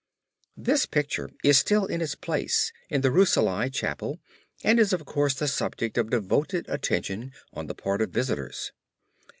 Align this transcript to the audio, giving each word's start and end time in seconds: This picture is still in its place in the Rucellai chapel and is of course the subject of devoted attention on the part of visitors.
This 0.57 0.87
picture 0.87 1.29
is 1.43 1.59
still 1.59 1.85
in 1.85 2.01
its 2.01 2.15
place 2.15 2.73
in 2.89 3.01
the 3.01 3.11
Rucellai 3.11 3.69
chapel 3.71 4.19
and 4.63 4.79
is 4.79 4.93
of 4.93 5.05
course 5.05 5.35
the 5.35 5.47
subject 5.47 5.95
of 5.95 6.09
devoted 6.09 6.67
attention 6.67 7.31
on 7.53 7.67
the 7.67 7.75
part 7.75 8.01
of 8.01 8.09
visitors. 8.09 8.71